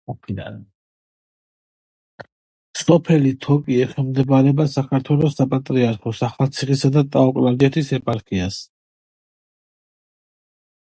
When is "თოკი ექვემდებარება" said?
3.47-4.67